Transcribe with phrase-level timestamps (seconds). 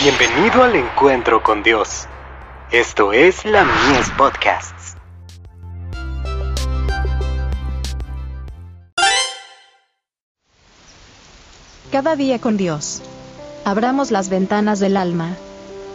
[0.00, 2.06] Bienvenido al encuentro con Dios.
[2.70, 4.94] Esto es la Mies Podcasts.
[11.90, 13.02] Cada día con Dios.
[13.64, 15.34] Abramos las ventanas del alma.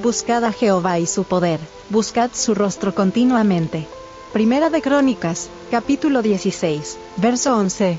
[0.00, 1.58] Buscad a Jehová y su poder,
[1.90, 3.88] buscad su rostro continuamente.
[4.32, 7.98] Primera de Crónicas, capítulo 16, verso 11.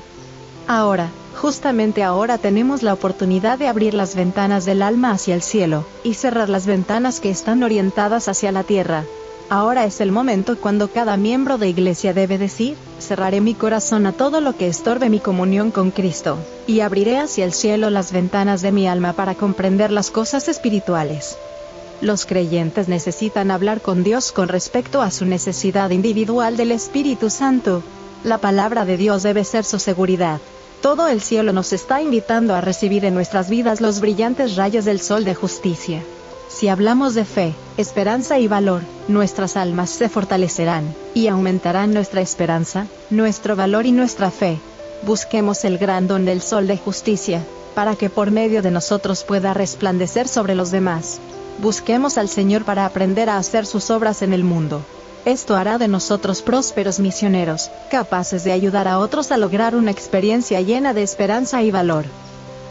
[0.66, 5.84] Ahora, justamente ahora tenemos la oportunidad de abrir las ventanas del alma hacia el cielo,
[6.04, 9.04] y cerrar las ventanas que están orientadas hacia la tierra.
[9.48, 14.12] Ahora es el momento cuando cada miembro de iglesia debe decir, cerraré mi corazón a
[14.12, 16.38] todo lo que estorbe mi comunión con Cristo,
[16.68, 21.36] y abriré hacia el cielo las ventanas de mi alma para comprender las cosas espirituales.
[22.00, 27.82] Los creyentes necesitan hablar con Dios con respecto a su necesidad individual del Espíritu Santo.
[28.22, 30.40] La palabra de Dios debe ser su seguridad.
[30.80, 34.98] Todo el cielo nos está invitando a recibir en nuestras vidas los brillantes rayos del
[34.98, 36.02] sol de justicia.
[36.48, 42.86] Si hablamos de fe, esperanza y valor, nuestras almas se fortalecerán, y aumentarán nuestra esperanza,
[43.10, 44.58] nuestro valor y nuestra fe.
[45.02, 49.52] Busquemos el gran don del sol de justicia, para que por medio de nosotros pueda
[49.52, 51.20] resplandecer sobre los demás.
[51.60, 54.82] Busquemos al Señor para aprender a hacer sus obras en el mundo.
[55.24, 60.60] Esto hará de nosotros prósperos misioneros, capaces de ayudar a otros a lograr una experiencia
[60.62, 62.06] llena de esperanza y valor.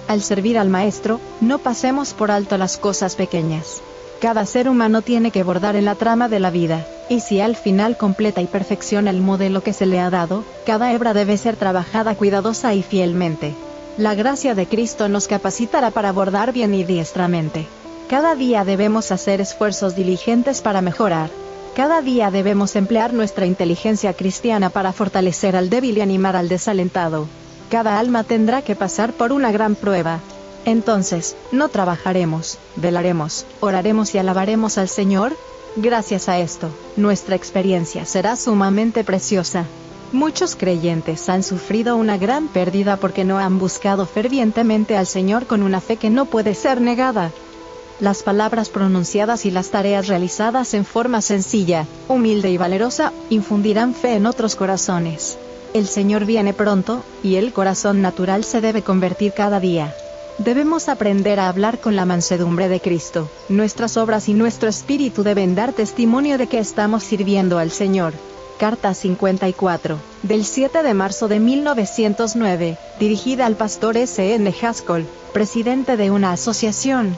[0.08, 3.82] Al servir al Maestro, no pasemos por alto las cosas pequeñas.
[4.20, 7.56] Cada ser humano tiene que bordar en la trama de la vida, y si al
[7.56, 11.56] final completa y perfecciona el modelo que se le ha dado, cada hebra debe ser
[11.56, 13.54] trabajada cuidadosa y fielmente.
[13.98, 17.68] La gracia de Cristo nos capacitará para bordar bien y diestramente.
[18.10, 21.30] Cada día debemos hacer esfuerzos diligentes para mejorar.
[21.76, 27.28] Cada día debemos emplear nuestra inteligencia cristiana para fortalecer al débil y animar al desalentado.
[27.70, 30.20] Cada alma tendrá que pasar por una gran prueba.
[30.66, 35.36] Entonces, no trabajaremos, velaremos, oraremos y alabaremos al Señor.
[35.76, 39.66] Gracias a esto, nuestra experiencia será sumamente preciosa.
[40.12, 45.62] Muchos creyentes han sufrido una gran pérdida porque no han buscado fervientemente al Señor con
[45.62, 47.32] una fe que no puede ser negada.
[48.00, 54.14] Las palabras pronunciadas y las tareas realizadas en forma sencilla, humilde y valerosa, infundirán fe
[54.14, 55.38] en otros corazones.
[55.74, 59.94] El Señor viene pronto, y el corazón natural se debe convertir cada día.
[60.38, 63.30] Debemos aprender a hablar con la mansedumbre de Cristo.
[63.50, 68.14] Nuestras obras y nuestro espíritu deben dar testimonio de que estamos sirviendo al Señor.
[68.58, 74.36] Carta 54, del 7 de marzo de 1909, dirigida al pastor S.
[74.36, 74.54] N.
[74.62, 77.18] Haskell, presidente de una asociación.